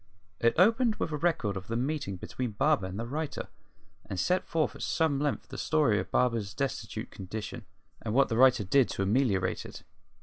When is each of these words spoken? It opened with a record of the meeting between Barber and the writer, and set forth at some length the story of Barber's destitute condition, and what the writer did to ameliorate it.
It 0.39 0.55
opened 0.57 0.95
with 0.95 1.11
a 1.11 1.15
record 1.15 1.55
of 1.55 1.67
the 1.67 1.75
meeting 1.75 2.15
between 2.17 2.53
Barber 2.53 2.87
and 2.87 2.99
the 2.99 3.05
writer, 3.05 3.49
and 4.03 4.19
set 4.19 4.47
forth 4.47 4.75
at 4.75 4.81
some 4.81 5.19
length 5.19 5.49
the 5.49 5.59
story 5.59 5.99
of 5.99 6.09
Barber's 6.09 6.55
destitute 6.55 7.11
condition, 7.11 7.65
and 8.01 8.11
what 8.11 8.27
the 8.27 8.37
writer 8.37 8.63
did 8.63 8.89
to 8.89 9.03
ameliorate 9.03 9.63
it. 9.63 9.83